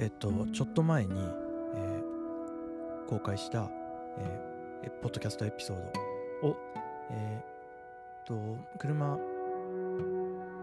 [0.00, 1.12] えっと、ちょっと前に、
[1.74, 2.10] えー
[3.06, 3.68] 公開した、
[4.18, 5.76] えーポッドキャストエピソー
[6.42, 6.56] ドを、
[7.10, 9.18] えーっと、車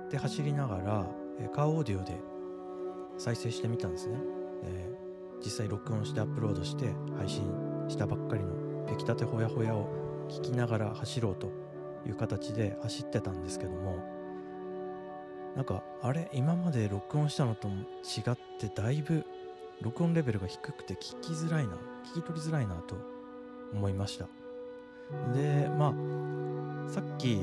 [0.10, 1.06] で走りながら、
[1.40, 2.20] えーカーオーディオで
[3.20, 4.18] 再生してみたんですね。
[4.64, 4.98] えー
[5.40, 7.44] 実際録音してアップロードして配信
[7.88, 9.88] したばっかりの出来たてほやほやを
[10.30, 11.52] 聞きながら走ろうと
[12.08, 14.04] いう形で走ってたんですけども
[15.58, 19.26] なんかあれ今まで録音したのと違ってだいぶ
[19.82, 21.74] 録音レベルが低くて聞きづらいな
[22.14, 22.96] 聞き取りづらいなと
[23.74, 24.28] 思いました。
[25.34, 25.94] でまあ
[26.92, 27.42] さっき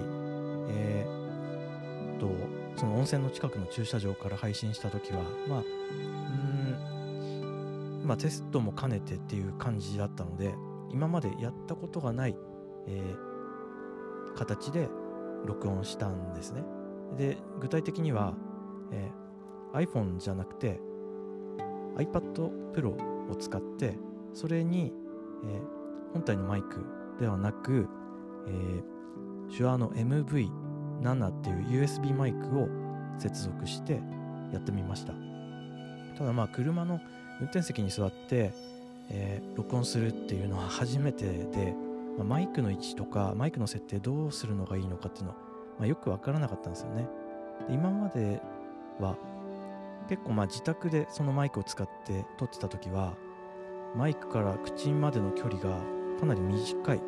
[0.69, 2.31] えーっと
[2.77, 5.63] その温泉の近くの駐車場から配信した時はまあう
[8.03, 10.55] んまあテストも兼ねてっていう感じだったので
[10.91, 12.37] 今までやったことがない、
[12.87, 13.35] えー
[14.37, 14.89] 形で
[15.47, 16.65] 録音したんですね。
[17.17, 18.35] で具体的には、
[18.91, 20.81] えー iPhone じゃなくて
[21.97, 22.91] iPad Pro
[23.31, 23.97] を使って
[24.33, 24.93] それに、
[25.45, 26.87] えー本体のマイク
[27.19, 27.89] ではなく、
[28.47, 32.69] えー、手話の MV7 っていう USB マイクを
[33.19, 34.01] 接続して
[34.53, 35.13] やってみました。
[36.17, 37.01] ただまあ車の
[37.41, 38.53] 運転席に座って、
[39.11, 41.75] えー録音するっていうのは初めてで、
[42.17, 45.37] まあマイクの位置とかマイクの設定どうするのがいいのかっていうのは、
[45.81, 47.09] まあ、よくわからなかったんですよね。
[47.69, 48.41] で今まで
[49.01, 49.17] は
[50.09, 53.17] 結構まあ自宅でそのマイクを使って撮ってた時は
[53.97, 55.79] マイクから口までの距離が
[56.19, 57.03] かなり短い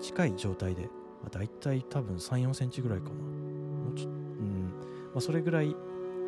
[0.00, 0.82] 近い状態で、
[1.22, 3.14] まあ、大体多分3 4センチぐらいかな。
[3.14, 4.72] もうちょっうん。
[5.12, 5.76] まあ、それぐらい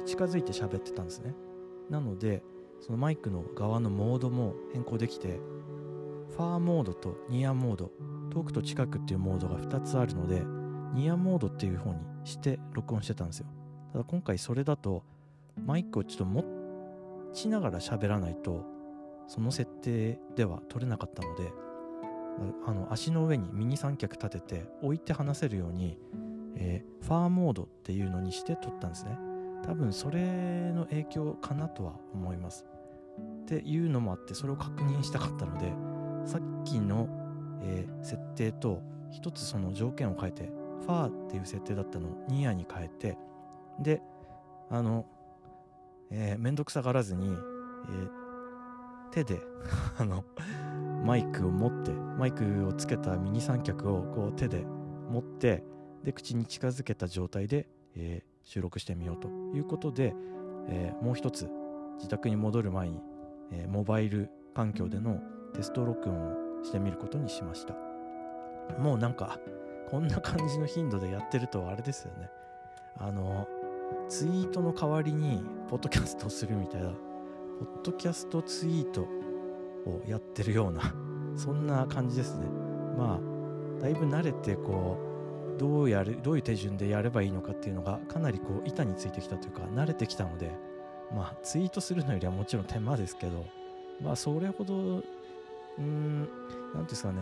[0.05, 1.35] 近づいて喋ってたんですね。
[1.91, 2.43] なので
[2.81, 5.41] そのマイクの側のモードも変更できて
[6.31, 7.91] ファーモードとニアモード
[8.31, 10.43] 遠くと近くっていうモードが2つあるので
[10.93, 13.47] ニアモードっていう方にして録音してたんですよ。
[13.93, 15.05] ただ今回それだと
[15.65, 16.45] マイクをちょっと持
[17.33, 18.65] ちながら喋らないと
[19.27, 21.53] その設定では取れなかったので
[22.67, 25.99] あの足の上にミニ三脚立てて置いて話せるように、
[26.57, 29.19] えーファーモードっていうのにして撮ったんですね。
[29.63, 32.65] 多分それの影響かなとは思います。
[33.43, 35.71] っていうのもあってそれを確認したかったので
[36.25, 37.09] さっきの、
[37.63, 40.51] えー設定と一つその条件を変えて
[40.81, 43.19] ファーっていう設定だったのをニアに変えて
[43.81, 44.01] で
[44.71, 45.05] あの、
[46.17, 48.25] えー、めんどくさがらずに、えー
[49.11, 49.41] 手で
[49.97, 50.25] あの
[51.05, 54.67] マイクを持ってマイクをつけたミニ三脚をこう手で
[55.09, 55.63] 持って
[56.03, 60.15] で口に近づけた状態で、えー収録してみようということで、
[60.69, 61.49] えーもう一つ
[61.97, 63.01] 自宅に戻る前に、
[63.53, 65.21] えーモバイル環境での
[65.55, 67.75] テスト録音をしてみることにしました。
[68.79, 69.39] もうなんか
[69.89, 72.29] こんな感じの頻度でやってるとあれですよね。
[72.99, 73.47] あの
[74.09, 76.95] ツイートの代わりにポッドキャストをするみたいなポ
[77.67, 79.03] ッドキャストツイート
[79.87, 80.95] をやってるような
[81.37, 82.47] そんな感じですね。
[82.97, 84.97] まあだいぶ慣れてこ
[85.57, 90.53] うどうやるどういう手順でやればいいのかっていうのがかなりこう板についてきたというか慣れてきたので
[91.15, 93.45] まあツイートするのよりはもちろん手間ですけど
[94.01, 94.75] まあそれほど
[95.79, 97.19] うん何ていうんですかね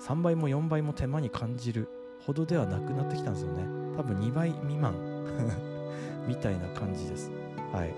[0.00, 1.88] 3倍も4倍も手間に感じる
[2.26, 3.62] ほどではなくなってきたんですよね。
[3.96, 4.94] 多分2倍未満。
[6.26, 7.30] みたいな感じです。
[7.72, 7.94] はい。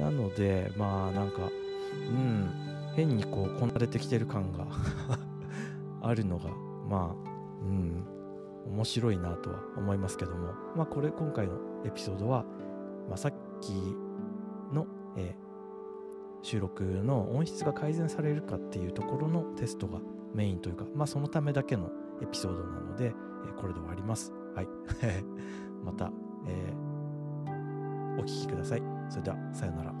[0.00, 1.50] なのでまあなんか
[1.94, 2.50] うん。
[2.94, 4.66] 変にこうこなれてきてる感が
[6.00, 6.44] あるのが
[6.88, 7.30] まあ
[7.62, 8.04] うん。
[8.66, 10.52] 面白いなとは思いますけども。
[10.74, 12.44] まあこれ今回のエピソードは、
[13.08, 13.72] まあ、さっき
[14.72, 14.86] の、
[15.16, 15.46] えー
[16.42, 19.98] 収録の音質が改善されるかっていうところのテストが
[20.32, 21.90] メインというかまあそのためだけの
[22.22, 24.32] エピソードなので、えーこれで終わります。
[24.54, 24.68] はい。
[25.84, 26.12] また、
[26.46, 26.85] えー
[28.18, 28.82] お聴きください。
[29.08, 29.92] それではさようなら。